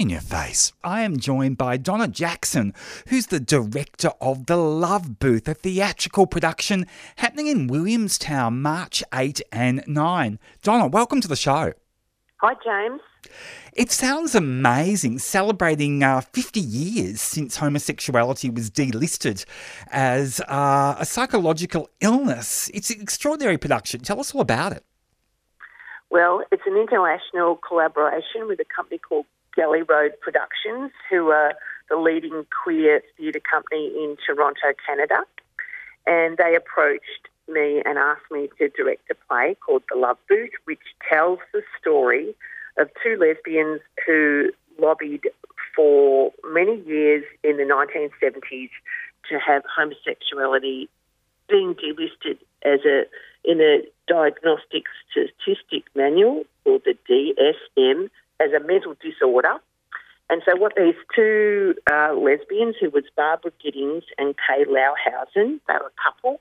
in 0.00 0.08
your 0.08 0.20
face. 0.22 0.72
I 0.82 1.02
am 1.02 1.18
joined 1.18 1.58
by 1.58 1.76
Donna 1.76 2.08
Jackson, 2.08 2.72
who's 3.08 3.26
the 3.26 3.38
director 3.38 4.12
of 4.18 4.46
The 4.46 4.56
Love 4.56 5.18
Booth, 5.18 5.46
a 5.46 5.52
theatrical 5.52 6.26
production 6.26 6.86
happening 7.16 7.48
in 7.48 7.66
Williamstown 7.66 8.62
March 8.62 9.04
8 9.12 9.42
and 9.52 9.84
9. 9.86 10.38
Donna, 10.62 10.86
welcome 10.86 11.20
to 11.20 11.28
the 11.28 11.36
show. 11.36 11.74
Hi, 12.38 12.54
James. 12.64 13.02
It 13.74 13.90
sounds 13.90 14.34
amazing, 14.34 15.18
celebrating 15.18 16.02
uh, 16.02 16.22
50 16.22 16.60
years 16.60 17.20
since 17.20 17.58
homosexuality 17.58 18.48
was 18.48 18.70
delisted 18.70 19.44
as 19.90 20.40
uh, 20.48 20.96
a 20.98 21.04
psychological 21.04 21.90
illness. 22.00 22.70
It's 22.72 22.88
an 22.88 23.02
extraordinary 23.02 23.58
production. 23.58 24.00
Tell 24.00 24.18
us 24.18 24.34
all 24.34 24.40
about 24.40 24.72
it. 24.72 24.82
Well, 26.08 26.42
it's 26.50 26.62
an 26.64 26.78
international 26.78 27.56
collaboration 27.56 28.48
with 28.48 28.58
a 28.60 28.64
company 28.74 28.98
called 28.98 29.26
Gailey 29.56 29.82
Road 29.82 30.12
Productions, 30.20 30.92
who 31.10 31.28
are 31.30 31.54
the 31.88 31.96
leading 31.96 32.46
queer 32.62 33.02
theatre 33.16 33.40
company 33.40 33.88
in 33.96 34.16
Toronto, 34.24 34.72
Canada. 34.86 35.22
And 36.06 36.36
they 36.36 36.54
approached 36.54 37.28
me 37.48 37.82
and 37.84 37.98
asked 37.98 38.30
me 38.30 38.48
to 38.58 38.68
direct 38.68 39.10
a 39.10 39.14
play 39.28 39.56
called 39.64 39.82
The 39.90 39.98
Love 39.98 40.18
Booth, 40.28 40.50
which 40.64 40.80
tells 41.10 41.40
the 41.52 41.62
story 41.80 42.34
of 42.78 42.88
two 43.02 43.16
lesbians 43.16 43.80
who 44.06 44.50
lobbied 44.78 45.22
for 45.74 46.32
many 46.52 46.80
years 46.82 47.24
in 47.42 47.56
the 47.56 47.64
1970s 47.64 48.70
to 49.28 49.38
have 49.38 49.62
homosexuality 49.76 50.88
being 51.48 51.74
delisted 51.74 52.38
as 52.64 52.80
a 52.84 53.04
in 53.42 53.60
a 53.60 53.82
diagnostic 54.06 54.84
statistic 55.10 55.84
manual 55.94 56.44
called 56.64 56.82
the 56.84 56.94
DSM 57.08 58.10
as 58.40 58.52
a 58.52 58.64
mental 58.64 58.94
disorder. 59.00 59.58
And 60.28 60.42
so, 60.48 60.56
what 60.56 60.72
these 60.76 60.94
two 61.14 61.74
uh, 61.90 62.14
lesbians, 62.14 62.76
who 62.80 62.90
was 62.90 63.04
Barbara 63.16 63.50
Gittings 63.62 64.04
and 64.16 64.34
Kay 64.36 64.64
Lahusen, 64.64 65.60
they 65.66 65.74
were 65.74 65.90
a 65.90 66.02
couple, 66.02 66.40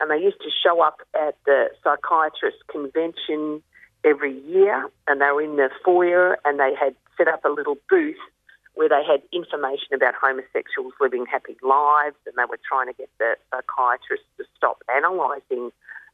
and 0.00 0.10
they 0.10 0.18
used 0.18 0.40
to 0.42 0.50
show 0.50 0.82
up 0.82 0.98
at 1.14 1.36
the 1.46 1.70
psychiatrist 1.82 2.58
convention 2.70 3.62
every 4.04 4.38
year, 4.40 4.88
and 5.08 5.20
they 5.20 5.30
were 5.32 5.42
in 5.42 5.56
the 5.56 5.70
foyer, 5.84 6.36
and 6.44 6.60
they 6.60 6.74
had 6.78 6.94
set 7.16 7.28
up 7.28 7.44
a 7.44 7.48
little 7.48 7.76
booth 7.88 8.20
where 8.74 8.88
they 8.88 9.02
had 9.04 9.22
information 9.32 9.92
about 9.94 10.14
homosexuals 10.14 10.92
living 11.00 11.24
happy 11.24 11.56
lives, 11.62 12.16
and 12.26 12.34
they 12.36 12.44
were 12.48 12.60
trying 12.66 12.86
to 12.86 12.94
get 12.94 13.08
the 13.18 13.36
psychiatrists 13.50 14.26
to 14.38 14.44
stop 14.56 14.82
analysing 14.88 15.70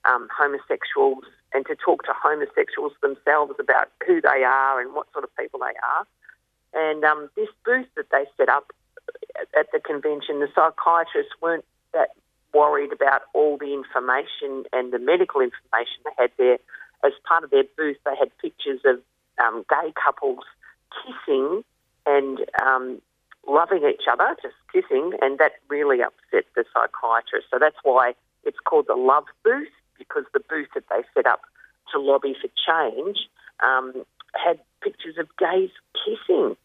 um, 0.08 0.28
homosexuals 0.36 1.24
and 1.52 1.66
to 1.66 1.76
talk 1.76 2.04
to 2.04 2.12
homosexuals 2.12 2.92
themselves 3.02 3.54
about 3.58 3.88
who 4.06 4.20
they 4.20 4.44
are 4.44 4.80
and 4.80 4.94
what 4.94 5.06
sort 5.12 5.24
of 5.24 5.30
people 5.36 5.60
they 5.60 5.76
are. 5.82 6.06
And 6.74 7.04
um, 7.04 7.30
this 7.36 7.48
booth 7.64 7.86
that 7.96 8.10
they 8.10 8.24
set 8.36 8.48
up 8.48 8.72
at 9.58 9.66
the 9.72 9.80
convention, 9.80 10.40
the 10.40 10.48
psychiatrists 10.54 11.32
weren't 11.40 11.64
that 11.92 12.10
worried 12.52 12.92
about 12.92 13.22
all 13.34 13.56
the 13.56 13.72
information 13.72 14.64
and 14.72 14.92
the 14.92 14.98
medical 14.98 15.40
information 15.40 15.96
they 16.04 16.22
had 16.22 16.30
there. 16.38 16.58
As 17.04 17.12
part 17.26 17.44
of 17.44 17.50
their 17.50 17.64
booth, 17.76 17.96
they 18.04 18.16
had 18.18 18.36
pictures 18.38 18.80
of 18.84 19.00
um, 19.42 19.64
gay 19.70 19.92
couples 19.92 20.44
kissing 21.04 21.62
and 22.06 22.44
um, 22.62 23.00
loving 23.46 23.84
each 23.84 24.04
other, 24.10 24.36
just 24.42 24.56
kissing, 24.72 25.12
and 25.22 25.38
that 25.38 25.52
really 25.68 26.02
upset 26.02 26.44
the 26.54 26.64
psychiatrist. 26.74 27.46
So 27.50 27.58
that's 27.58 27.76
why 27.82 28.14
it's 28.44 28.58
called 28.64 28.86
the 28.88 28.96
Love 28.96 29.24
Booth 29.44 29.68
because 29.98 30.24
the 30.32 30.40
booth 30.40 30.68
that 30.74 30.84
they 30.88 31.02
set 31.14 31.26
up 31.26 31.42
to 31.92 32.00
lobby 32.00 32.34
for 32.40 32.48
change 32.66 33.18
um, 33.60 34.04
had 34.34 34.60
pictures 34.82 35.16
of 35.18 35.28
gays 35.38 35.70
kissing. 36.04 36.56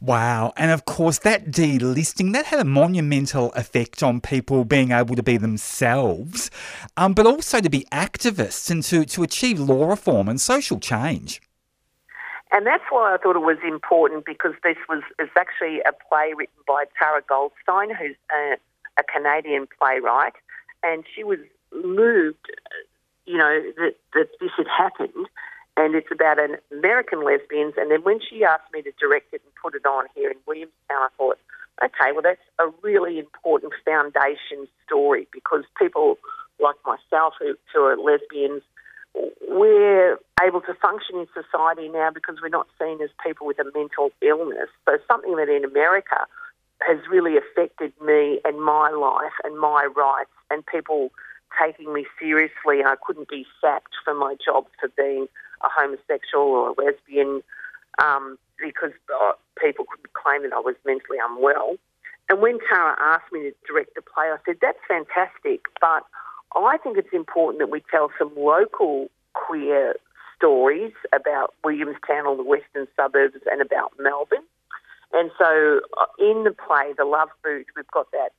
Wow. 0.00 0.52
And 0.56 0.70
of 0.70 0.84
course, 0.84 1.18
that 1.20 1.46
delisting, 1.46 2.32
that 2.32 2.46
had 2.46 2.60
a 2.60 2.64
monumental 2.64 3.52
effect 3.52 4.02
on 4.02 4.20
people 4.20 4.64
being 4.64 4.92
able 4.92 5.16
to 5.16 5.22
be 5.22 5.36
themselves, 5.36 6.50
um, 6.96 7.14
but 7.14 7.26
also 7.26 7.60
to 7.60 7.68
be 7.68 7.86
activists 7.92 8.70
and 8.70 8.82
to, 8.84 9.04
to 9.06 9.22
achieve 9.22 9.58
law 9.58 9.88
reform 9.88 10.28
and 10.28 10.40
social 10.40 10.78
change. 10.78 11.40
And 12.50 12.66
that's 12.66 12.84
why 12.88 13.14
I 13.14 13.18
thought 13.18 13.36
it 13.36 13.40
was 13.40 13.58
important 13.66 14.24
because 14.24 14.54
this 14.62 14.76
was 14.88 15.02
is 15.18 15.28
actually 15.36 15.80
a 15.80 15.92
play 16.08 16.32
written 16.34 16.62
by 16.66 16.84
Tara 16.98 17.22
Goldstein, 17.28 17.94
who's 17.94 18.16
a, 18.32 18.56
a 18.98 19.02
Canadian 19.02 19.68
playwright, 19.78 20.32
and 20.82 21.04
she 21.14 21.24
was 21.24 21.38
moved, 21.74 22.50
you 23.26 23.36
know, 23.36 23.62
that, 23.76 23.94
that 24.14 24.28
this 24.40 24.50
had 24.56 24.66
happened. 24.66 25.26
And 25.76 25.94
it's 25.94 26.10
about 26.10 26.40
an 26.40 26.56
American 26.72 27.24
lesbians. 27.24 27.74
And 27.76 27.90
then 27.90 28.02
when 28.02 28.18
she 28.20 28.42
asked 28.42 28.72
me 28.72 28.82
to 28.82 28.90
direct 28.98 29.32
it 29.32 29.42
and 29.44 29.54
put 29.62 29.74
it 29.76 29.86
on 29.86 30.06
here 30.14 30.30
in 30.30 30.36
Williamstown, 30.46 30.74
I 30.90 31.08
thought, 31.16 31.38
okay, 31.84 32.10
well, 32.12 32.22
that's 32.22 32.42
a 32.58 32.66
really 32.82 33.18
important 33.18 33.72
foundation 33.84 34.66
story 34.84 35.28
because 35.32 35.62
people 35.78 36.18
like 36.60 36.76
myself 36.84 37.34
who, 37.38 37.54
who 37.72 37.82
are 37.82 37.96
lesbians, 37.96 38.62
we're 39.48 40.18
able 40.44 40.60
to 40.62 40.74
function 40.74 41.16
in 41.16 41.26
society 41.32 41.88
now 41.88 42.10
because 42.12 42.36
we're 42.42 42.48
not 42.48 42.66
seen 42.80 43.00
as 43.00 43.10
people 43.24 43.46
with 43.46 43.58
a 43.58 43.64
mental 43.74 44.10
illness. 44.20 44.68
So 44.84 44.98
something 45.06 45.36
that 45.36 45.48
in 45.48 45.64
America 45.64 46.26
has 46.80 46.98
really 47.10 47.36
affected 47.36 47.92
me 48.04 48.40
and 48.44 48.60
my 48.60 48.90
life 48.90 49.34
and 49.44 49.58
my 49.58 49.88
rights 49.96 50.30
and 50.50 50.64
people 50.66 51.10
taking 51.60 51.92
me 51.92 52.06
seriously, 52.20 52.80
and 52.80 52.88
I 52.88 52.96
couldn't 53.04 53.28
be 53.28 53.46
sacked 53.60 53.94
from 54.04 54.18
my 54.18 54.36
job 54.44 54.66
for 54.80 54.88
being 54.96 55.26
a 55.62 55.68
homosexual 55.68 56.46
or 56.46 56.70
a 56.70 56.84
lesbian 56.84 57.42
um, 57.98 58.38
because 58.58 58.92
uh, 59.20 59.32
people 59.60 59.84
could 59.84 60.12
claim 60.12 60.42
that 60.42 60.52
I 60.52 60.60
was 60.60 60.76
mentally 60.86 61.18
unwell. 61.22 61.76
And 62.28 62.40
when 62.40 62.58
Tara 62.68 62.96
asked 63.00 63.32
me 63.32 63.40
to 63.40 63.52
direct 63.66 63.94
the 63.94 64.02
play, 64.02 64.26
I 64.26 64.36
said, 64.44 64.56
that's 64.60 64.78
fantastic, 64.86 65.62
but 65.80 66.04
I 66.54 66.76
think 66.78 66.98
it's 66.98 67.12
important 67.12 67.58
that 67.60 67.70
we 67.70 67.82
tell 67.90 68.10
some 68.18 68.32
local 68.36 69.08
queer 69.32 69.94
stories 70.36 70.92
about 71.14 71.54
Williamstown 71.64 72.26
or 72.26 72.36
the 72.36 72.44
western 72.44 72.86
suburbs 72.96 73.36
and 73.50 73.60
about 73.60 73.92
Melbourne. 73.98 74.44
And 75.12 75.30
so 75.38 75.80
uh, 76.00 76.06
in 76.18 76.44
the 76.44 76.52
play, 76.52 76.92
The 76.96 77.04
Love 77.04 77.30
Booth, 77.42 77.66
we've 77.74 77.90
got 77.90 78.10
that 78.12 78.30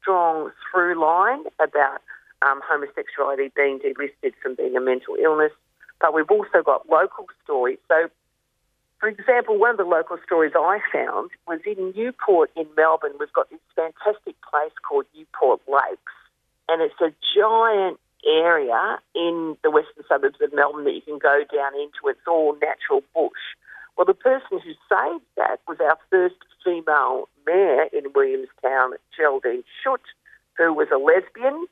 strong 0.00 0.50
through 0.70 1.00
line 1.00 1.44
about 1.60 2.00
um, 2.44 2.60
homosexuality 2.64 3.52
being 3.54 3.78
delisted 3.78 4.32
from 4.42 4.54
being 4.54 4.76
a 4.76 4.80
mental 4.80 5.16
illness. 5.16 5.52
But 6.00 6.14
we've 6.14 6.30
also 6.30 6.62
got 6.64 6.88
local 6.88 7.26
stories. 7.44 7.78
So, 7.88 8.10
for 8.98 9.08
example, 9.08 9.58
one 9.58 9.70
of 9.70 9.76
the 9.76 9.84
local 9.84 10.18
stories 10.24 10.52
I 10.56 10.80
found 10.92 11.30
was 11.46 11.60
in 11.64 11.92
Newport 11.96 12.50
in 12.56 12.66
Melbourne. 12.76 13.12
We've 13.18 13.32
got 13.32 13.50
this 13.50 13.60
fantastic 13.74 14.34
place 14.42 14.72
called 14.86 15.06
Newport 15.16 15.60
Lakes, 15.68 16.14
and 16.68 16.82
it's 16.82 17.00
a 17.00 17.12
giant 17.34 17.98
area 18.26 18.98
in 19.14 19.56
the 19.62 19.70
western 19.70 20.04
suburbs 20.08 20.38
of 20.40 20.52
Melbourne 20.52 20.84
that 20.84 20.94
you 20.94 21.02
can 21.02 21.18
go 21.18 21.42
down 21.52 21.74
into. 21.74 22.06
It's 22.06 22.26
all 22.26 22.56
natural 22.60 23.02
bush. 23.14 23.42
Well, 23.96 24.06
the 24.06 24.14
person 24.14 24.58
who 24.58 24.72
saved 24.88 25.24
that 25.36 25.60
was 25.68 25.78
our 25.80 25.98
first 26.10 26.36
female 26.64 27.28
mayor 27.46 27.84
in 27.92 28.04
Williamstown, 28.14 28.94
Geraldine 29.16 29.64
Schutt, 29.82 30.06
who 30.56 30.72
was 30.72 30.88
a 30.92 30.98
lesbian 30.98 31.66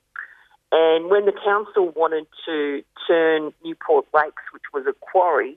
and 0.72 1.10
when 1.10 1.26
the 1.26 1.32
council 1.32 1.91
wanted 1.97 2.26
to 2.47 2.82
turn 3.06 3.53
Newport 3.64 4.06
Lakes, 4.14 4.42
which 4.53 4.62
was 4.72 4.84
a 4.86 4.92
quarry, 5.00 5.56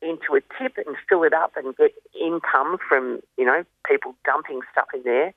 into 0.00 0.34
a 0.34 0.40
tip 0.58 0.76
and 0.86 0.96
fill 1.08 1.22
it 1.22 1.32
up 1.32 1.52
and 1.56 1.76
get 1.76 1.92
income 2.20 2.76
from, 2.88 3.20
you 3.38 3.44
know, 3.44 3.64
people 3.88 4.14
dumping 4.24 4.60
stuff 4.70 4.88
in 4.94 5.02
there, 5.02 5.32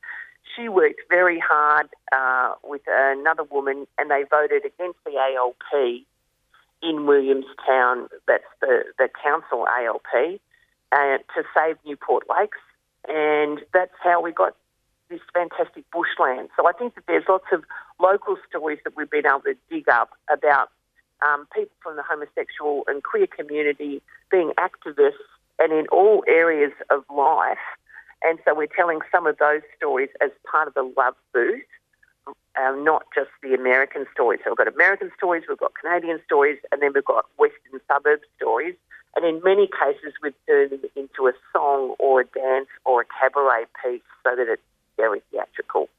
she 0.55 0.69
worked 0.69 1.01
very 1.09 1.39
hard 1.39 1.87
uh, 2.11 2.53
with 2.63 2.81
another 2.87 3.43
woman 3.43 3.87
and 3.97 4.11
they 4.11 4.23
voted 4.29 4.65
against 4.65 4.99
the 5.05 5.13
ALP 5.17 6.03
in 6.83 7.05
Williamstown, 7.05 8.07
that's 8.27 8.43
the, 8.61 8.83
the 8.97 9.09
council 9.23 9.65
ALP, 9.67 10.39
uh, 10.91 11.17
to 11.35 11.43
save 11.55 11.77
Newport 11.85 12.25
Lakes. 12.29 12.59
And 13.07 13.59
that's 13.73 13.95
how 14.03 14.21
we 14.21 14.31
got 14.31 14.55
this 15.09 15.21
fantastic 15.33 15.85
bushland. 15.91 16.49
So 16.55 16.67
I 16.67 16.73
think 16.73 16.95
that 16.95 17.05
there's 17.07 17.23
lots 17.27 17.45
of 17.51 17.63
local 17.99 18.37
stories 18.47 18.79
that 18.83 18.95
we've 18.95 19.09
been 19.09 19.25
able 19.25 19.41
to 19.41 19.55
dig 19.69 19.89
up 19.89 20.11
about 20.31 20.69
um, 21.25 21.47
people 21.53 21.75
from 21.81 21.95
the 21.95 22.03
homosexual 22.03 22.83
and 22.87 23.03
queer 23.03 23.27
community 23.27 24.01
being 24.31 24.51
activists 24.57 25.13
and 25.59 25.71
in 25.73 25.87
all 25.87 26.23
areas 26.27 26.73
of 26.89 27.03
life. 27.15 27.57
And 28.23 28.39
so 28.45 28.55
we're 28.55 28.67
telling 28.67 28.99
some 29.11 29.27
of 29.27 29.37
those 29.37 29.61
stories 29.77 30.09
as 30.21 30.31
part 30.49 30.67
of 30.67 30.73
the 30.73 30.91
Love 30.97 31.15
Booth, 31.33 31.61
um, 32.59 32.83
not 32.83 33.05
just 33.13 33.29
the 33.41 33.53
American 33.53 34.05
stories. 34.11 34.41
So 34.43 34.51
we've 34.51 34.57
got 34.57 34.67
American 34.67 35.11
stories, 35.17 35.43
we've 35.47 35.57
got 35.57 35.73
Canadian 35.75 36.19
stories, 36.25 36.57
and 36.71 36.81
then 36.81 36.91
we've 36.93 37.05
got 37.05 37.25
Western 37.37 37.79
suburb 37.87 38.19
stories. 38.35 38.75
And 39.15 39.25
in 39.25 39.41
many 39.43 39.67
cases, 39.67 40.13
we've 40.21 40.33
turned 40.47 40.71
them 40.71 40.81
into 40.95 41.27
a 41.27 41.33
song 41.51 41.95
or 41.97 42.21
a 42.21 42.25
dance 42.25 42.67
or 42.85 43.01
a 43.01 43.05
cabaret 43.05 43.65
piece 43.83 44.01
so 44.23 44.35
that 44.35 44.47
it's 44.47 44.61
very 44.95 45.21
theatrical. 45.31 45.89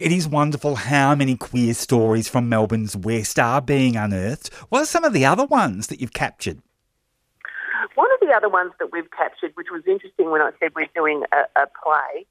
It 0.00 0.12
is 0.12 0.28
wonderful 0.28 0.76
how 0.76 1.14
many 1.14 1.36
queer 1.36 1.74
stories 1.74 2.28
from 2.28 2.48
Melbourne's 2.48 2.96
West 2.96 3.38
are 3.38 3.60
being 3.60 3.96
unearthed. 3.96 4.52
What 4.68 4.82
are 4.82 4.86
some 4.86 5.04
of 5.04 5.12
the 5.12 5.24
other 5.24 5.44
ones 5.46 5.86
that 5.88 6.00
you've 6.00 6.12
captured? 6.12 6.60
One 7.94 8.08
of 8.12 8.20
the 8.20 8.34
other 8.34 8.48
ones 8.48 8.72
that 8.78 8.92
we've 8.92 9.10
captured, 9.10 9.52
which 9.54 9.68
was 9.72 9.82
interesting 9.86 10.30
when 10.30 10.40
I 10.40 10.50
said 10.60 10.72
we're 10.74 10.86
doing 10.94 11.24
a, 11.32 11.60
a 11.60 11.66
play 11.82 12.26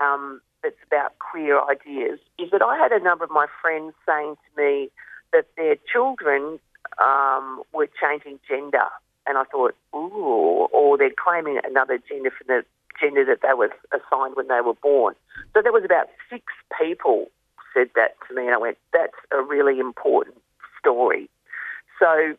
um, 0.00 0.40
that's 0.62 0.76
about 0.86 1.18
queer 1.18 1.60
ideas, 1.62 2.18
is 2.38 2.50
that 2.50 2.62
I 2.62 2.76
had 2.76 2.92
a 2.92 3.02
number 3.02 3.24
of 3.24 3.30
my 3.30 3.46
friends 3.60 3.94
saying 4.06 4.34
to 4.34 4.62
me 4.62 4.90
that 5.32 5.46
their 5.56 5.76
children 5.92 6.58
um, 7.00 7.62
were 7.72 7.88
changing 8.00 8.38
gender. 8.48 8.88
And 9.26 9.38
I 9.38 9.44
thought, 9.44 9.76
ooh, 9.94 10.66
or 10.72 10.98
they're 10.98 11.10
claiming 11.16 11.60
another 11.62 11.98
gender 12.08 12.30
for 12.30 12.44
the 12.44 12.64
gender 13.00 13.24
that 13.24 13.40
they 13.42 13.54
were 13.54 13.70
assigned 13.92 14.36
when 14.36 14.48
they 14.48 14.60
were 14.64 14.74
born. 14.74 15.14
So 15.54 15.62
there 15.62 15.72
was 15.72 15.84
about 15.84 16.08
six 16.30 16.44
people 16.80 17.26
said 17.74 17.88
that 17.94 18.16
to 18.28 18.34
me, 18.34 18.46
and 18.46 18.54
I 18.54 18.58
went, 18.58 18.78
that's 18.92 19.16
a 19.32 19.42
really 19.42 19.78
important 19.80 20.36
story. 20.78 21.28
So 21.98 22.34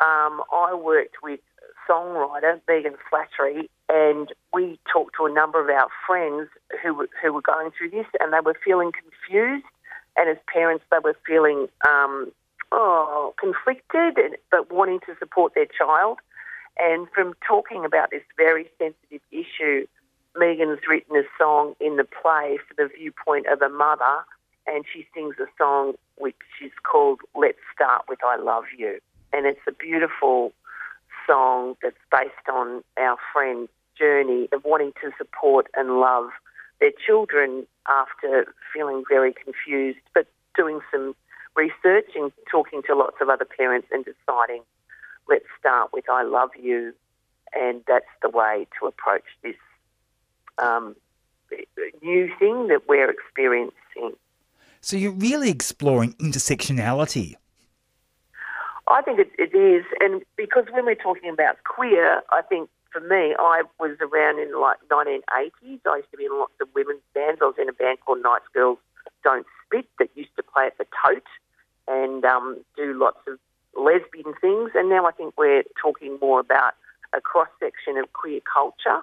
um, 0.00 0.42
I 0.52 0.74
worked 0.74 1.16
with 1.22 1.40
songwriter 1.88 2.60
Megan 2.68 2.94
Flattery, 3.08 3.70
and 3.88 4.32
we 4.52 4.78
talked 4.92 5.16
to 5.18 5.26
a 5.26 5.32
number 5.32 5.60
of 5.60 5.68
our 5.68 5.88
friends 6.06 6.48
who 6.82 7.06
who 7.20 7.32
were 7.32 7.42
going 7.42 7.70
through 7.76 7.90
this, 7.90 8.06
and 8.20 8.32
they 8.32 8.40
were 8.44 8.56
feeling 8.64 8.92
confused, 8.92 9.64
and 10.16 10.28
as 10.28 10.36
parents, 10.52 10.84
they 10.90 10.98
were 11.02 11.16
feeling 11.26 11.68
um, 11.86 12.30
oh 12.72 13.34
conflicted, 13.38 14.36
but 14.50 14.72
wanting 14.72 15.00
to 15.00 15.16
support 15.18 15.54
their 15.54 15.66
child. 15.66 16.18
And 16.78 17.08
from 17.14 17.34
talking 17.46 17.84
about 17.84 18.10
this 18.10 18.22
very 18.36 18.70
sensitive 18.78 19.20
issue, 19.32 19.86
Megan's 20.36 20.80
written 20.88 21.16
a 21.16 21.24
song 21.36 21.74
in 21.80 21.96
the 21.96 22.04
play 22.04 22.58
for 22.66 22.74
the 22.74 22.88
viewpoint 22.96 23.46
of 23.46 23.60
a 23.62 23.68
mother, 23.68 24.24
and 24.66 24.84
she 24.92 25.06
sings 25.14 25.36
a 25.40 25.46
song 25.56 25.94
which 26.16 26.36
is 26.62 26.72
called 26.84 27.20
"Let's 27.34 27.58
Start 27.74 28.04
with 28.08 28.20
I 28.24 28.36
Love 28.36 28.64
You," 28.76 29.00
and 29.32 29.46
it's 29.46 29.60
a 29.66 29.72
beautiful 29.72 30.52
song 31.26 31.76
that's 31.82 31.96
based 32.10 32.48
on 32.52 32.82
our 32.96 33.16
friend's 33.32 33.70
journey 33.98 34.48
of 34.52 34.64
wanting 34.64 34.92
to 35.02 35.10
support 35.18 35.66
and 35.74 36.00
love 36.00 36.30
their 36.80 36.92
children 37.04 37.66
after 37.88 38.54
feeling 38.72 39.02
very 39.08 39.32
confused, 39.32 39.98
but 40.14 40.26
doing 40.56 40.80
some 40.92 41.16
research 41.56 42.10
and 42.14 42.30
talking 42.50 42.82
to 42.86 42.94
lots 42.94 43.16
of 43.20 43.28
other 43.28 43.44
parents 43.44 43.88
and 43.90 44.04
deciding, 44.04 44.62
let's 45.28 45.46
start 45.58 45.90
with 45.92 46.04
I 46.10 46.22
love 46.22 46.50
you. 46.60 46.94
And 47.58 47.82
that's 47.86 48.06
the 48.20 48.28
way 48.28 48.66
to 48.78 48.86
approach 48.86 49.24
this 49.42 49.56
um, 50.58 50.94
new 52.02 52.30
thing 52.38 52.68
that 52.68 52.82
we're 52.88 53.10
experiencing. 53.10 54.12
So 54.80 54.96
you're 54.96 55.12
really 55.12 55.50
exploring 55.50 56.12
intersectionality 56.14 57.36
I 58.90 59.02
think 59.02 59.18
it, 59.18 59.30
it 59.38 59.54
is, 59.56 59.84
and 60.00 60.22
because 60.36 60.64
when 60.70 60.86
we're 60.86 60.94
talking 60.94 61.30
about 61.30 61.62
queer, 61.64 62.22
I 62.30 62.42
think 62.42 62.70
for 62.90 63.00
me, 63.00 63.34
I 63.38 63.62
was 63.78 63.96
around 64.00 64.38
in 64.38 64.58
like 64.58 64.78
1980s. 64.88 65.80
I 65.86 65.96
used 65.96 66.10
to 66.10 66.16
be 66.16 66.24
in 66.24 66.32
lots 66.32 66.54
of 66.60 66.68
women's 66.74 67.02
bands. 67.14 67.40
I 67.42 67.46
was 67.46 67.56
in 67.58 67.68
a 67.68 67.72
band 67.72 67.98
called 68.04 68.22
Nice 68.22 68.40
Girls 68.54 68.78
Don't 69.22 69.46
Spit 69.66 69.86
that 69.98 70.08
used 70.14 70.34
to 70.36 70.42
play 70.42 70.66
at 70.66 70.78
the 70.78 70.86
Tote 71.04 71.22
and 71.86 72.24
um, 72.24 72.64
do 72.76 72.98
lots 72.98 73.18
of 73.26 73.38
lesbian 73.76 74.34
things. 74.40 74.70
And 74.74 74.88
now 74.88 75.06
I 75.06 75.12
think 75.12 75.34
we're 75.36 75.64
talking 75.80 76.18
more 76.20 76.40
about 76.40 76.74
a 77.14 77.20
cross 77.20 77.48
section 77.60 77.96
of 77.96 78.12
queer 78.12 78.40
culture. 78.52 79.02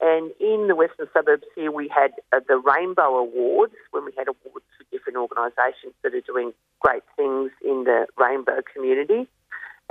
And 0.00 0.30
in 0.38 0.68
the 0.68 0.76
Western 0.76 1.08
suburbs 1.12 1.44
here, 1.56 1.72
we 1.72 1.88
had 1.88 2.12
uh, 2.32 2.40
the 2.46 2.56
Rainbow 2.56 3.16
Awards 3.16 3.74
when 3.90 4.04
we 4.04 4.12
had 4.16 4.28
awards 4.28 4.64
for 4.76 4.84
different 4.92 5.18
organisations 5.18 5.94
that 6.02 6.14
are 6.14 6.20
doing 6.20 6.52
great 6.80 7.02
things 7.16 7.50
in 7.64 7.84
the 7.84 8.06
rainbow 8.16 8.60
community. 8.72 9.26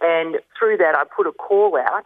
And 0.01 0.37
through 0.57 0.77
that, 0.77 0.95
I 0.95 1.03
put 1.03 1.27
a 1.27 1.33
call 1.33 1.77
out. 1.77 2.05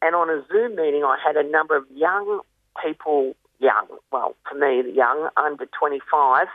And 0.00 0.14
on 0.16 0.30
a 0.30 0.42
Zoom 0.50 0.76
meeting, 0.76 1.04
I 1.04 1.18
had 1.24 1.36
a 1.36 1.48
number 1.48 1.76
of 1.76 1.84
young 1.94 2.40
people, 2.82 3.36
young, 3.60 3.86
well, 4.10 4.34
for 4.48 4.56
me, 4.56 4.90
young, 4.92 5.28
under 5.36 5.66
25, 5.78 6.46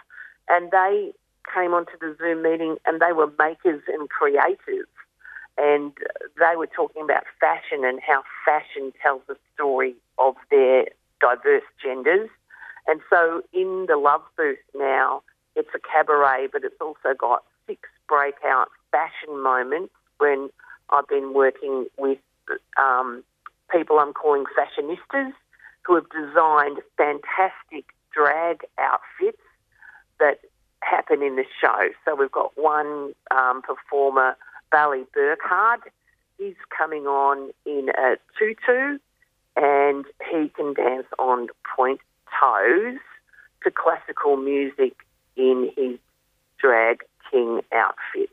and 0.49 0.71
they 0.71 1.13
came 1.53 1.73
onto 1.73 1.97
the 1.99 2.15
Zoom 2.17 2.41
meeting 2.41 2.77
and 2.85 2.99
they 2.99 3.13
were 3.13 3.27
makers 3.39 3.81
and 3.87 4.09
creators. 4.09 4.87
And 5.57 5.91
they 6.37 6.55
were 6.55 6.67
talking 6.67 7.03
about 7.03 7.23
fashion 7.39 7.83
and 7.83 7.99
how 8.05 8.23
fashion 8.45 8.93
tells 9.01 9.21
a 9.29 9.35
story 9.55 9.95
of 10.17 10.35
their 10.51 10.85
diverse 11.19 11.63
genders. 11.83 12.29
And 12.87 13.01
so 13.09 13.41
in 13.53 13.85
the 13.87 13.97
Love 13.97 14.21
Booth 14.37 14.57
now, 14.75 15.23
it's 15.55 15.69
a 15.73 15.79
cabaret, 15.79 16.47
but 16.51 16.63
it's 16.63 16.79
also 16.79 17.15
got 17.17 17.43
six 17.65 17.89
breakout 18.07 18.69
fashion 18.91 19.41
moments 19.41 19.93
when 20.19 20.49
I've 20.89 21.07
been 21.07 21.33
working 21.33 21.87
with 21.97 22.19
um, 22.77 23.23
people 23.71 23.99
I'm 23.99 24.13
calling 24.13 24.45
fashionistas 24.57 25.33
who 25.83 25.95
have 25.95 26.05
designed 26.09 26.79
fantastic 26.97 27.85
drag 28.13 28.61
outfits 28.77 29.41
that 30.19 30.39
happen 30.81 31.21
in 31.21 31.35
the 31.35 31.45
show. 31.61 31.89
So 32.05 32.15
we've 32.15 32.31
got 32.31 32.51
one 32.55 33.13
um, 33.31 33.61
performer, 33.61 34.37
Bally 34.71 35.05
Burkhard. 35.13 35.81
He's 36.37 36.55
coming 36.77 37.07
on 37.07 37.51
in 37.65 37.89
a 37.89 38.17
tutu 38.37 38.99
and 39.55 40.05
he 40.29 40.49
can 40.49 40.73
dance 40.73 41.07
on 41.17 41.47
point 41.75 41.99
toes 42.39 42.99
to 43.63 43.71
classical 43.71 44.37
music 44.37 44.95
in 45.35 45.71
his 45.75 45.97
drag 46.59 47.03
king 47.31 47.61
outfit. 47.73 48.29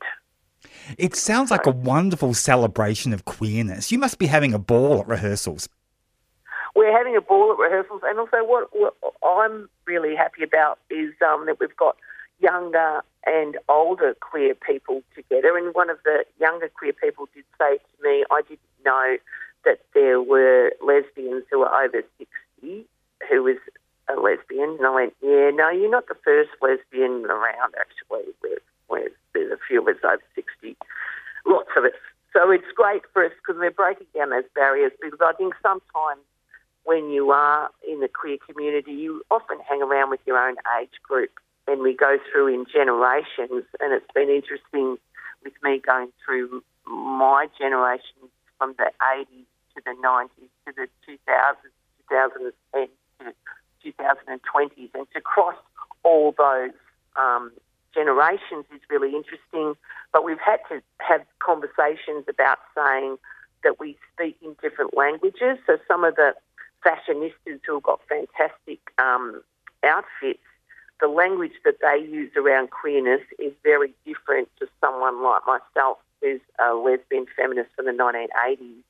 It 0.97 1.15
sounds 1.15 1.51
like 1.51 1.65
a 1.65 1.71
wonderful 1.71 2.33
celebration 2.33 3.13
of 3.13 3.25
queerness. 3.25 3.91
You 3.91 3.97
must 3.97 4.17
be 4.19 4.27
having 4.27 4.53
a 4.53 4.59
ball 4.59 5.01
at 5.01 5.07
rehearsals. 5.07 5.67
We're 6.75 6.95
having 6.95 7.15
a 7.15 7.21
ball 7.21 7.53
at 7.53 7.57
rehearsals, 7.57 8.01
and 8.03 8.19
also 8.19 8.37
what, 8.43 8.69
what 8.73 8.93
I'm 9.23 9.69
really 9.85 10.15
happy 10.15 10.43
about 10.43 10.79
is 10.89 11.13
um, 11.25 11.45
that 11.45 11.59
we've 11.59 11.75
got 11.77 11.95
younger 12.39 13.01
and 13.25 13.57
older 13.69 14.15
queer 14.19 14.55
people 14.55 15.01
together. 15.15 15.57
And 15.57 15.73
one 15.73 15.89
of 15.89 15.97
the 16.03 16.25
younger 16.39 16.69
queer 16.69 16.93
people 16.93 17.27
did 17.33 17.43
say 17.57 17.77
to 17.77 18.03
me, 18.03 18.23
I 18.31 18.41
didn't 18.41 18.59
know 18.85 19.17
that 19.65 19.79
there 19.93 20.21
were 20.21 20.71
lesbians 20.85 21.43
who 21.49 21.59
were 21.59 21.73
over 21.73 22.03
60 22.17 22.85
who 23.29 23.43
was 23.43 23.57
a 24.09 24.19
lesbian. 24.19 24.77
And 24.77 24.85
I 24.85 24.93
went, 24.93 25.13
yeah, 25.21 25.49
no, 25.53 25.69
you're 25.69 25.89
not 25.89 26.07
the 26.07 26.17
first 26.23 26.51
lesbian 26.61 27.25
around, 27.25 27.73
actually. 27.79 28.31
We're, 28.43 28.59
we're, 28.89 29.09
there's 29.33 29.51
a 29.51 29.59
few 29.67 29.81
of 29.81 29.87
us 29.87 30.01
over 30.03 30.21
60, 30.35 30.77
lots 31.45 31.69
of 31.75 31.85
us. 31.85 31.91
So 32.33 32.51
it's 32.51 32.65
great 32.75 33.03
for 33.13 33.25
us 33.25 33.31
because 33.41 33.59
we're 33.59 33.71
breaking 33.71 34.07
down 34.13 34.29
those 34.29 34.43
barriers 34.53 34.91
because 35.01 35.19
I 35.21 35.33
think 35.33 35.53
sometimes 35.63 36.21
when 36.83 37.09
you 37.09 37.31
are 37.31 37.69
in 37.87 38.01
the 38.01 38.09
queer 38.09 38.37
community, 38.45 38.91
you 38.91 39.23
often 39.31 39.57
hang 39.67 39.81
around 39.81 40.09
with 40.09 40.19
your 40.25 40.37
own 40.37 40.55
age 40.79 40.91
group 41.01 41.31
and 41.67 41.81
we 41.81 41.95
go 41.95 42.17
through 42.31 42.53
in 42.53 42.65
generations. 42.71 43.65
And 43.79 43.93
it's 43.93 44.11
been 44.13 44.29
interesting 44.29 44.97
with 45.43 45.53
me 45.63 45.79
going 45.79 46.11
through 46.23 46.63
my 46.85 47.47
generation 47.57 48.29
from 48.57 48.75
the 48.77 48.91
80s 49.01 49.45
to 49.75 49.81
the 49.85 49.95
90s 50.03 50.49
to 50.67 50.73
the 50.75 50.87
2000s, 51.07 51.55
2010 52.09 52.87
to 53.83 53.91
2020s, 53.91 54.89
and 54.93 55.07
to 55.13 55.21
cross 55.21 55.55
all 56.03 56.33
those 56.37 56.71
um, 57.15 57.51
generations 57.93 58.65
is 58.73 58.81
really 58.89 59.15
interesting. 59.15 59.75
But 60.13 60.23
we've 60.23 60.39
had 60.39 60.59
to 60.69 60.81
have 60.99 61.21
conversations 61.39 62.25
about 62.29 62.59
saying 62.75 63.17
that 63.63 63.79
we 63.79 63.97
speak 64.13 64.37
in 64.41 64.55
different 64.61 64.95
languages. 64.95 65.57
So 65.65 65.77
some 65.87 66.03
of 66.03 66.15
the 66.15 66.33
fashionistas 66.85 67.59
who 67.65 67.73
have 67.75 67.83
got 67.83 67.99
fantastic 68.07 68.79
um, 68.99 69.41
outfits, 69.83 70.39
the 71.01 71.07
language 71.07 71.53
that 71.65 71.77
they 71.81 72.05
use 72.05 72.31
around 72.35 72.69
queerness 72.71 73.21
is 73.39 73.51
very 73.63 73.93
different 74.05 74.49
to 74.59 74.67
someone 74.81 75.23
like 75.23 75.41
myself 75.45 75.97
who's 76.21 76.41
a 76.59 76.73
lesbian 76.73 77.25
feminist 77.35 77.69
from 77.75 77.85
the 77.85 77.91
1980s 77.91 78.83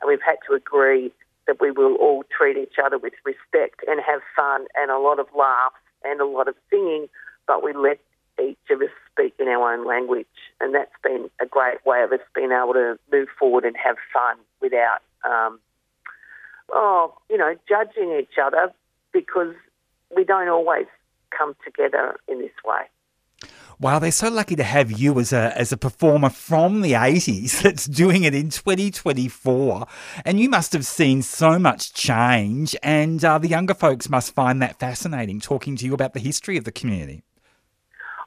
and 0.00 0.08
we've 0.08 0.22
had 0.24 0.36
to 0.46 0.54
agree 0.54 1.12
that 1.46 1.60
we 1.60 1.70
will 1.70 1.94
all 1.96 2.24
treat 2.36 2.56
each 2.56 2.76
other 2.82 2.98
with 2.98 3.14
respect 3.24 3.80
and 3.86 4.00
have 4.00 4.20
fun 4.36 4.66
and 4.74 4.90
a 4.90 4.98
lot 4.98 5.18
of 5.18 5.26
laughs 5.36 5.76
and 6.04 6.20
a 6.20 6.26
lot 6.26 6.48
of 6.48 6.54
singing, 6.70 7.08
but 7.46 7.62
we 7.62 7.72
let 7.72 7.98
each 8.42 8.58
of 8.70 8.80
us 8.80 8.90
speak 9.10 9.34
in 9.38 9.48
our 9.48 9.72
own 9.72 9.86
language. 9.86 10.26
And 10.60 10.74
that's 10.74 10.94
been 11.02 11.30
a 11.40 11.46
great 11.46 11.84
way 11.86 12.02
of 12.02 12.12
us 12.12 12.20
being 12.34 12.52
able 12.52 12.74
to 12.74 12.98
move 13.12 13.28
forward 13.38 13.64
and 13.64 13.76
have 13.76 13.96
fun 14.12 14.36
without, 14.60 15.00
um, 15.24 15.58
oh, 16.72 17.14
you 17.30 17.38
know, 17.38 17.54
judging 17.68 18.18
each 18.18 18.38
other 18.42 18.72
because 19.12 19.54
we 20.14 20.24
don't 20.24 20.48
always 20.48 20.86
come 21.36 21.56
together 21.64 22.16
in 22.28 22.38
this 22.38 22.52
way. 22.64 22.82
Wow, 23.80 23.98
they're 23.98 24.12
so 24.12 24.28
lucky 24.28 24.54
to 24.56 24.62
have 24.62 24.92
you 24.92 25.18
as 25.18 25.32
a 25.32 25.52
as 25.58 25.72
a 25.72 25.76
performer 25.76 26.30
from 26.30 26.80
the 26.80 26.92
80s 26.92 27.60
that's 27.62 27.86
doing 27.86 28.22
it 28.22 28.34
in 28.34 28.50
2024. 28.50 29.86
And 30.24 30.38
you 30.38 30.48
must 30.48 30.72
have 30.72 30.86
seen 30.86 31.22
so 31.22 31.58
much 31.58 31.92
change, 31.92 32.76
and 32.82 33.24
uh, 33.24 33.38
the 33.38 33.48
younger 33.48 33.74
folks 33.74 34.08
must 34.08 34.34
find 34.34 34.62
that 34.62 34.78
fascinating 34.78 35.40
talking 35.40 35.76
to 35.76 35.84
you 35.84 35.92
about 35.92 36.14
the 36.14 36.20
history 36.20 36.56
of 36.56 36.64
the 36.64 36.72
community. 36.72 37.24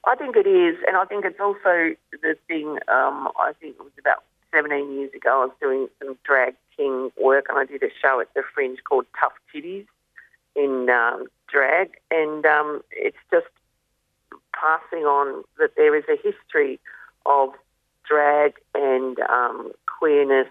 I 0.06 0.16
think 0.16 0.36
it 0.36 0.48
is, 0.48 0.78
and 0.88 0.98
I 0.98 1.06
think 1.06 1.26
it's 1.26 1.40
also 1.40 1.96
the 2.12 2.36
thing. 2.48 2.80
Um, 2.88 3.30
I 3.40 3.54
think 3.60 3.76
it 3.80 3.84
was 3.84 3.92
about 4.00 4.24
17 4.54 4.94
years 4.94 5.14
ago. 5.14 5.44
I 5.44 5.46
was 5.46 5.56
doing 5.62 5.88
some 6.00 6.18
drag 6.24 6.56
king 6.76 7.12
work, 7.22 7.46
and 7.50 7.58
I 7.58 7.66
did 7.66 7.84
a 7.84 7.90
show 8.02 8.20
at 8.20 8.34
the 8.34 8.44
Fringe 8.54 8.80
called 8.84 9.06
Tough 9.20 9.34
Titties 9.54 9.86
in 10.56 10.90
um, 10.90 11.28
drag, 11.48 11.92
and 12.12 12.46
um, 12.46 12.82
it's 12.92 13.18
just 13.32 13.48
passing 14.54 15.06
on 15.06 15.44
that 15.60 15.72
there 15.76 15.96
is 15.96 16.04
a 16.10 16.18
history 16.18 16.80
of 17.26 17.50
drag 18.08 18.54
and 18.74 19.20
um, 19.22 19.72
queerness, 19.86 20.48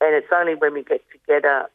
and 0.00 0.14
it's 0.14 0.32
only 0.34 0.54
when 0.54 0.74
we 0.74 0.82
get 0.82 1.02
together 1.10 1.68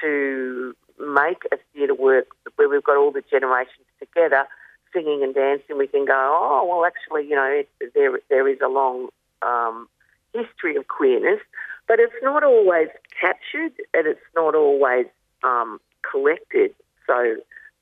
to 0.00 0.74
make 0.98 1.42
a 1.52 1.56
theatre 1.72 1.94
work 1.94 2.26
where 2.56 2.68
we've 2.68 2.84
got 2.84 2.96
all 2.96 3.10
the 3.10 3.22
generations 3.30 3.86
together 3.98 4.46
singing 4.94 5.22
and 5.22 5.34
dancing, 5.34 5.76
we 5.76 5.88
can 5.88 6.04
go, 6.04 6.14
oh, 6.14 6.64
well, 6.66 6.86
actually, 6.86 7.28
you 7.28 7.34
know, 7.34 7.62
there 7.94 8.18
there 8.30 8.48
is 8.48 8.58
a 8.64 8.68
long 8.68 9.08
um, 9.42 9.88
history 10.32 10.76
of 10.76 10.88
queerness, 10.88 11.40
but 11.86 11.98
it's 11.98 12.14
not 12.22 12.44
always 12.44 12.88
captured 13.20 13.72
and 13.92 14.06
it's 14.06 14.20
not 14.34 14.54
always 14.54 15.06
um, 15.42 15.80
collected. 16.08 16.74
So 17.06 17.36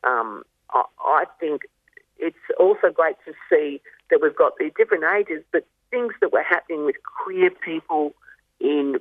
um, 0.04 0.42
I, 0.70 0.82
I 1.04 1.24
think 1.40 1.62
it's 2.18 2.36
also 2.58 2.90
great 2.90 3.16
to 3.26 3.32
see 3.50 3.80
that 4.10 4.20
we've 4.22 4.36
got 4.36 4.56
the 4.58 4.70
different 4.76 5.04
ages, 5.04 5.42
but 5.52 5.66
things 5.90 6.12
that 6.20 6.32
were 6.32 6.42
happening 6.42 6.84
with 6.84 6.96
queer 7.24 7.50
people 7.50 8.14
in 8.60 8.98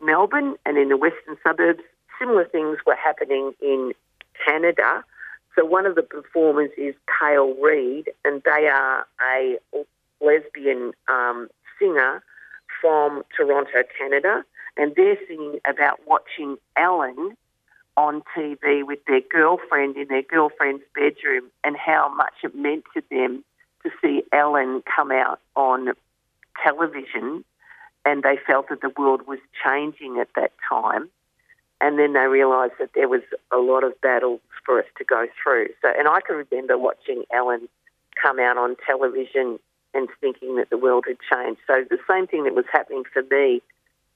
Melbourne 0.00 0.56
and 0.64 0.78
in 0.78 0.88
the 0.88 0.96
western 0.96 1.36
suburbs, 1.42 1.82
similar 2.18 2.44
things 2.46 2.78
were 2.86 2.96
happening 2.96 3.52
in 3.60 3.92
Canada. 4.44 5.04
So 5.56 5.64
one 5.64 5.86
of 5.86 5.94
the 5.94 6.02
performers 6.02 6.70
is 6.78 6.94
Kale 7.18 7.54
Reid, 7.60 8.10
and 8.24 8.42
they 8.44 8.68
are 8.68 9.06
a 9.20 9.58
lesbian 10.20 10.92
um, 11.08 11.48
singer 11.78 12.22
from 12.80 13.22
Toronto, 13.36 13.82
Canada, 13.98 14.44
and 14.76 14.94
they're 14.96 15.18
singing 15.26 15.60
about 15.68 16.00
watching 16.06 16.56
Ellen 16.76 17.36
on 18.00 18.22
TV 18.34 18.82
with 18.82 18.98
their 19.06 19.20
girlfriend 19.20 19.96
in 19.98 20.08
their 20.08 20.22
girlfriend's 20.22 20.82
bedroom 20.94 21.50
and 21.62 21.76
how 21.76 22.12
much 22.14 22.32
it 22.42 22.54
meant 22.54 22.84
to 22.94 23.02
them 23.10 23.44
to 23.82 23.90
see 24.00 24.22
Ellen 24.32 24.82
come 24.96 25.12
out 25.12 25.38
on 25.54 25.92
television 26.62 27.44
and 28.06 28.22
they 28.22 28.38
felt 28.46 28.70
that 28.70 28.80
the 28.80 28.92
world 28.96 29.26
was 29.26 29.38
changing 29.62 30.18
at 30.18 30.28
that 30.34 30.52
time. 30.66 31.10
And 31.82 31.98
then 31.98 32.14
they 32.14 32.26
realised 32.26 32.74
that 32.78 32.90
there 32.94 33.08
was 33.08 33.20
a 33.52 33.58
lot 33.58 33.84
of 33.84 33.98
battles 34.00 34.40
for 34.64 34.78
us 34.78 34.86
to 34.96 35.04
go 35.04 35.26
through. 35.42 35.68
So, 35.82 35.92
and 35.98 36.08
I 36.08 36.20
can 36.22 36.36
remember 36.36 36.78
watching 36.78 37.24
Ellen 37.30 37.68
come 38.20 38.38
out 38.38 38.56
on 38.56 38.76
television 38.86 39.58
and 39.92 40.08
thinking 40.22 40.56
that 40.56 40.70
the 40.70 40.78
world 40.78 41.04
had 41.06 41.18
changed. 41.32 41.60
So 41.66 41.84
the 41.88 41.98
same 42.08 42.26
thing 42.26 42.44
that 42.44 42.54
was 42.54 42.64
happening 42.72 43.04
for 43.12 43.22
me 43.30 43.60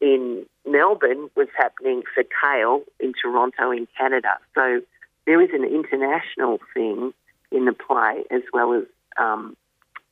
in 0.00 0.46
Melbourne 0.66 1.30
was 1.36 1.48
happening 1.56 2.02
for 2.14 2.24
Kale 2.42 2.82
in 3.00 3.12
Toronto 3.20 3.70
in 3.70 3.86
Canada. 3.98 4.38
So 4.54 4.80
there 5.26 5.40
is 5.40 5.50
an 5.52 5.64
international 5.64 6.58
thing 6.72 7.12
in 7.50 7.64
the 7.66 7.72
play 7.72 8.24
as 8.30 8.42
well 8.52 8.72
as 8.72 8.84
um, 9.18 9.56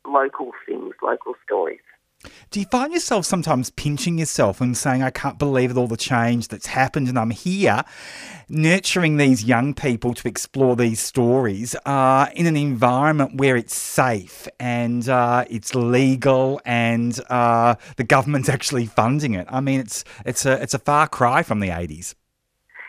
local 0.06 0.52
things, 0.66 0.94
local 1.02 1.34
stories. 1.44 1.80
Do 2.50 2.60
you 2.60 2.66
find 2.66 2.92
yourself 2.92 3.24
sometimes 3.24 3.70
pinching 3.70 4.18
yourself 4.18 4.60
and 4.60 4.76
saying, 4.76 5.02
I 5.02 5.10
can't 5.10 5.38
believe 5.38 5.76
all 5.76 5.86
the 5.86 5.96
change 5.96 6.48
that's 6.48 6.66
happened, 6.66 7.08
and 7.08 7.18
I'm 7.18 7.30
here 7.30 7.84
nurturing 8.48 9.16
these 9.16 9.44
young 9.44 9.72
people 9.74 10.12
to 10.14 10.28
explore 10.28 10.76
these 10.76 11.00
stories 11.00 11.74
uh, 11.86 12.26
in 12.34 12.46
an 12.46 12.56
environment 12.56 13.36
where 13.36 13.56
it's 13.56 13.74
safe 13.74 14.46
and 14.60 15.08
uh, 15.08 15.44
it's 15.48 15.74
legal 15.74 16.60
and 16.64 17.18
uh, 17.30 17.74
the 17.96 18.04
government's 18.04 18.48
actually 18.48 18.86
funding 18.86 19.34
it? 19.34 19.46
I 19.48 19.60
mean, 19.60 19.80
it's, 19.80 20.04
it's, 20.26 20.44
a, 20.44 20.62
it's 20.62 20.74
a 20.74 20.78
far 20.78 21.08
cry 21.08 21.42
from 21.42 21.60
the 21.60 21.68
80s. 21.68 22.14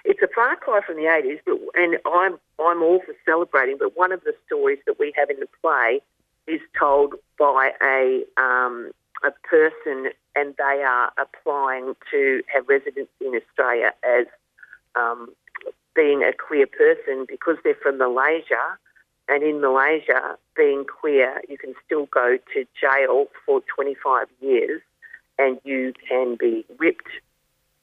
It's 0.06 0.22
a 0.22 0.28
far 0.36 0.58
cry 0.58 0.82
from 0.86 0.98
the 0.98 1.04
80s, 1.04 1.40
but, 1.46 1.58
and 1.76 1.98
I'm, 2.06 2.38
I'm 2.60 2.84
all 2.84 3.00
for 3.06 3.16
celebrating, 3.26 3.78
but 3.80 3.96
one 3.96 4.12
of 4.12 4.22
the 4.26 4.36
stories 4.46 4.80
that 4.86 5.00
we 5.00 5.14
have 5.16 5.30
in 5.30 5.40
the 5.40 5.48
play 5.62 6.02
is 6.46 6.60
told 6.78 7.14
by 7.40 7.72
a 7.82 8.24
um, 8.42 8.92
a 9.24 9.32
person 9.48 10.12
and 10.36 10.56
they 10.58 10.84
are 10.84 11.12
applying 11.18 11.96
to 12.12 12.44
have 12.54 12.68
residency 12.68 13.10
in 13.22 13.36
Australia 13.36 13.92
as 14.04 14.26
um, 14.96 15.30
being 15.96 16.24
a 16.24 16.34
queer 16.34 16.68
person 16.68 17.26
because 17.28 17.58
they're 17.64 17.76
from 17.82 17.98
Malaysia. 17.98 18.78
And 19.30 19.42
in 19.42 19.62
Malaysia, 19.62 20.38
being 20.56 20.84
queer, 20.86 21.42
you 21.48 21.58
can 21.58 21.74
still 21.86 22.08
go 22.08 22.38
to 22.54 22.66
jail 22.80 23.28
for 23.46 23.62
25 23.74 24.28
years 24.42 24.82
and 25.40 25.60
you 25.64 25.94
can 26.08 26.36
be 26.36 26.66
whipped 26.78 27.08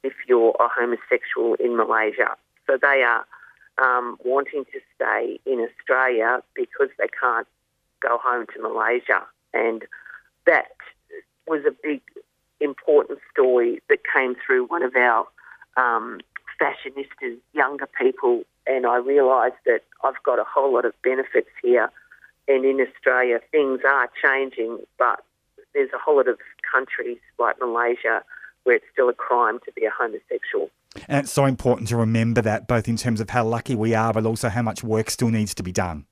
if 0.03 0.13
you're 0.27 0.55
a 0.59 0.67
homosexual 0.67 1.55
in 1.55 1.75
Malaysia. 1.75 2.35
So 2.67 2.77
they 2.81 3.03
are 3.03 3.25
um, 3.81 4.17
wanting 4.23 4.65
to 4.65 4.79
stay 4.95 5.39
in 5.45 5.67
Australia 5.67 6.41
because 6.55 6.89
they 6.97 7.07
can't 7.19 7.47
go 8.01 8.19
home 8.21 8.45
to 8.55 8.61
Malaysia. 8.61 9.25
And 9.53 9.83
that 10.45 10.75
was 11.51 11.65
a 11.67 11.75
big, 11.83 12.01
important 12.61 13.19
story 13.29 13.81
that 13.89 13.99
came 14.15 14.35
through 14.43 14.65
one 14.67 14.83
of 14.83 14.95
our 14.95 15.27
um, 15.75 16.21
fashionistas, 16.59 17.37
younger 17.53 17.87
people, 17.99 18.43
and 18.65 18.85
I 18.85 18.95
realised 18.95 19.55
that 19.65 19.81
I've 20.03 20.21
got 20.23 20.39
a 20.39 20.45
whole 20.45 20.73
lot 20.73 20.85
of 20.85 20.93
benefits 21.03 21.49
here. 21.61 21.91
And 22.47 22.63
in 22.65 22.79
Australia, 22.79 23.39
things 23.51 23.81
are 23.87 24.09
changing, 24.23 24.79
but 24.97 25.23
there's 25.73 25.89
a 25.93 25.97
whole 25.97 26.17
lot 26.17 26.27
of 26.27 26.37
countries 26.71 27.19
like 27.37 27.57
Malaysia 27.59 28.23
where 28.63 28.77
it's 28.77 28.85
still 28.93 29.09
a 29.09 29.13
crime 29.13 29.59
to 29.65 29.71
be 29.73 29.85
a 29.85 29.91
homosexual. 29.91 30.69
And 31.07 31.23
it's 31.23 31.31
so 31.31 31.45
important 31.45 31.87
to 31.89 31.97
remember 31.97 32.41
that, 32.41 32.67
both 32.67 32.87
in 32.87 32.97
terms 32.97 33.19
of 33.19 33.29
how 33.29 33.45
lucky 33.45 33.75
we 33.75 33.93
are, 33.93 34.13
but 34.13 34.25
also 34.25 34.49
how 34.49 34.61
much 34.61 34.83
work 34.83 35.09
still 35.09 35.29
needs 35.29 35.53
to 35.55 35.63
be 35.63 35.71
done. 35.71 36.05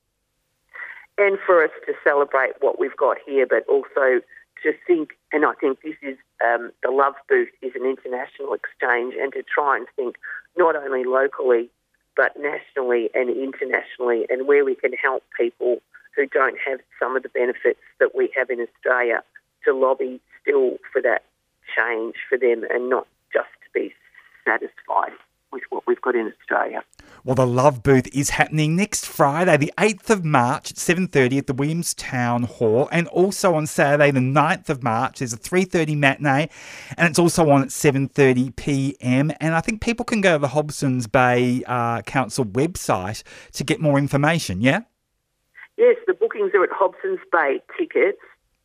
And 1.17 1.37
for 1.45 1.63
us 1.63 1.71
to 1.85 1.93
celebrate 2.03 2.53
what 2.61 2.79
we've 2.79 2.95
got 2.95 3.17
here, 3.25 3.45
but 3.45 3.67
also 3.67 4.21
to 4.63 4.73
think, 4.87 5.17
and 5.31 5.45
I 5.45 5.53
think 5.53 5.81
this 5.81 5.95
is 6.01 6.17
um, 6.43 6.71
the 6.83 6.91
Love 6.91 7.15
Booth 7.27 7.49
is 7.61 7.71
an 7.75 7.85
international 7.85 8.53
exchange, 8.53 9.15
and 9.19 9.33
to 9.33 9.43
try 9.43 9.77
and 9.77 9.87
think 9.95 10.15
not 10.57 10.75
only 10.75 11.03
locally 11.03 11.69
but 12.15 12.35
nationally 12.37 13.09
and 13.13 13.29
internationally, 13.29 14.25
and 14.29 14.45
where 14.45 14.65
we 14.65 14.75
can 14.75 14.91
help 14.93 15.23
people 15.39 15.77
who 16.15 16.25
don't 16.27 16.57
have 16.67 16.79
some 16.99 17.15
of 17.15 17.23
the 17.23 17.29
benefits 17.29 17.79
that 17.99 18.13
we 18.13 18.29
have 18.35 18.49
in 18.49 18.59
Australia 18.59 19.23
to 19.63 19.73
lobby 19.73 20.19
still 20.41 20.77
for 20.91 21.01
that 21.01 21.23
change 21.77 22.15
for 22.27 22.37
them 22.37 22.65
and 22.69 22.89
not 22.89 23.07
just 23.31 23.49
to 23.63 23.69
be 23.73 23.93
satisfied 24.43 25.13
with 25.51 25.63
what 25.69 25.85
we've 25.87 26.01
got 26.01 26.15
in 26.15 26.31
Australia. 26.39 26.83
Well, 27.25 27.35
the 27.35 27.45
Love 27.45 27.83
Booth 27.83 28.07
is 28.13 28.31
happening 28.31 28.75
next 28.75 29.05
Friday, 29.05 29.57
the 29.57 29.73
8th 29.77 30.09
of 30.09 30.23
March 30.23 30.71
at 30.71 30.77
7.30 30.77 31.39
at 31.39 31.47
the 31.47 31.53
Williamstown 31.53 32.43
Hall. 32.43 32.87
And 32.91 33.07
also 33.09 33.55
on 33.55 33.67
Saturday, 33.67 34.11
the 34.11 34.19
9th 34.19 34.69
of 34.69 34.83
March, 34.83 35.19
there's 35.19 35.33
a 35.33 35.37
3.30 35.37 35.97
matinee. 35.97 36.49
And 36.97 37.09
it's 37.09 37.19
also 37.19 37.49
on 37.49 37.61
at 37.61 37.69
7.30pm. 37.69 39.35
And 39.39 39.53
I 39.53 39.61
think 39.61 39.81
people 39.81 40.05
can 40.05 40.21
go 40.21 40.33
to 40.33 40.39
the 40.39 40.47
Hobsons 40.47 41.11
Bay 41.11 41.63
uh, 41.67 42.01
Council 42.03 42.45
website 42.45 43.23
to 43.53 43.63
get 43.63 43.81
more 43.81 43.97
information, 43.97 44.61
yeah? 44.61 44.81
Yes, 45.77 45.97
the 46.07 46.13
bookings 46.13 46.51
are 46.53 46.63
at 46.63 46.71
Hobsons 46.71 47.19
Bay 47.31 47.61
Tickets. 47.77 48.19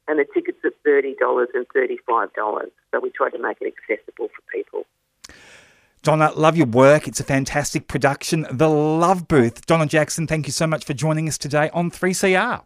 And 0.07 0.19
the 0.19 0.27
tickets 0.35 0.59
are 0.65 0.73
$30 0.87 1.15
and 1.55 1.67
$35. 1.69 2.71
So 2.91 3.01
we 3.01 3.11
try 3.11 3.31
to 3.31 3.39
make 3.39 3.57
it 3.61 3.75
accessible 3.75 4.29
for 4.29 4.43
people. 4.53 4.85
Donna, 6.05 6.31
love 6.37 6.55
your 6.55 6.67
work. 6.67 7.09
It's 7.09 7.19
a 7.19 7.25
fantastic 7.25 7.89
production. 7.89 8.47
The 8.51 8.69
Love 8.69 9.27
Booth. 9.27 9.65
Donna 9.65 9.87
Jackson, 9.87 10.27
thank 10.27 10.47
you 10.47 10.53
so 10.53 10.67
much 10.67 10.85
for 10.85 10.93
joining 10.93 11.27
us 11.29 11.39
today 11.39 11.71
on 11.73 11.91
3CR. 11.91 12.63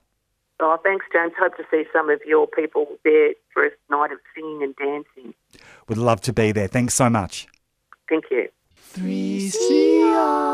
Oh, 0.61 0.77
thanks, 0.83 1.07
James. 1.13 1.33
Hope 1.39 1.57
to 1.57 1.63
see 1.71 1.85
some 1.93 2.11
of 2.11 2.21
your 2.27 2.49
people 2.49 2.89
there 3.05 3.35
for 3.55 3.67
a 3.67 3.71
night 3.91 4.11
of 4.11 4.19
singing 4.35 4.65
and 4.65 4.75
dancing. 4.75 5.35
Would 5.89 5.99
love 5.99 6.21
to 6.23 6.33
be 6.33 6.51
there. 6.51 6.67
Thanks 6.67 6.95
so 6.95 7.09
much. 7.09 7.47
Thank 8.09 8.25
you. 8.29 8.49
3CR. 8.95 10.49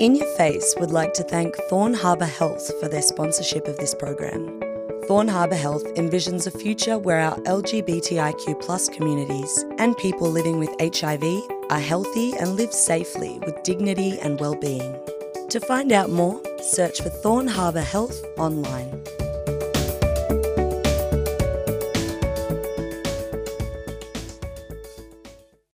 In 0.00 0.16
Your 0.16 0.36
Face 0.36 0.74
would 0.78 0.90
like 0.90 1.14
to 1.14 1.22
thank 1.22 1.56
Thorn 1.70 1.94
Harbour 1.94 2.26
Health 2.26 2.78
for 2.78 2.88
their 2.88 3.00
sponsorship 3.00 3.66
of 3.66 3.78
this 3.78 3.94
program. 3.94 4.67
Thorn 5.08 5.26
Harbour 5.26 5.54
Health 5.54 5.84
envisions 5.94 6.46
a 6.46 6.50
future 6.50 6.98
where 6.98 7.20
our 7.20 7.36
LGBTIQ 7.44 8.92
communities 8.92 9.64
and 9.78 9.96
people 9.96 10.30
living 10.30 10.58
with 10.58 10.68
HIV 10.78 11.24
are 11.70 11.80
healthy 11.80 12.34
and 12.36 12.56
live 12.56 12.74
safely 12.74 13.38
with 13.38 13.62
dignity 13.62 14.18
and 14.20 14.38
well-being. 14.38 15.00
To 15.48 15.60
find 15.60 15.92
out 15.92 16.10
more, 16.10 16.42
search 16.60 17.00
for 17.00 17.08
Thorn 17.08 17.46
Harbour 17.46 17.80
Health 17.80 18.22
online. 18.36 19.02